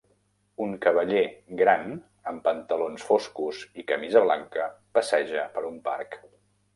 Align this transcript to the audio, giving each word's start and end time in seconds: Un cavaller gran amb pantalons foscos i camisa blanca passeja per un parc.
Un 0.63 0.71
cavaller 0.83 1.21
gran 1.59 1.83
amb 2.31 2.41
pantalons 2.47 3.05
foscos 3.09 3.59
i 3.81 3.85
camisa 3.91 4.23
blanca 4.25 4.65
passeja 4.99 5.45
per 5.59 5.65
un 5.69 5.77
parc. 5.89 6.19